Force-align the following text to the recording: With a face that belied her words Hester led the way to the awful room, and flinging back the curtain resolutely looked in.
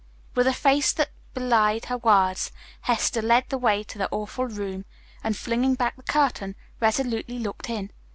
With 0.33 0.47
a 0.47 0.51
face 0.53 0.91
that 0.93 1.11
belied 1.35 1.85
her 1.85 1.97
words 1.99 2.51
Hester 2.85 3.21
led 3.21 3.45
the 3.49 3.59
way 3.59 3.83
to 3.83 3.99
the 3.99 4.09
awful 4.09 4.47
room, 4.47 4.83
and 5.23 5.37
flinging 5.37 5.75
back 5.75 5.95
the 5.95 6.01
curtain 6.01 6.55
resolutely 6.79 7.37
looked 7.37 7.69
in. 7.69 7.91